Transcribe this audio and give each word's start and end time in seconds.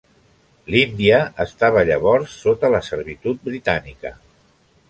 L’Índia 0.75 1.19
estava 1.45 1.85
llavors 1.91 2.39
sota 2.47 2.75
la 2.77 2.81
servitud 2.91 3.47
britànica. 3.51 4.17